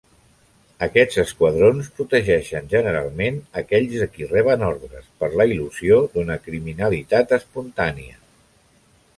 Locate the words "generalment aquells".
2.71-3.95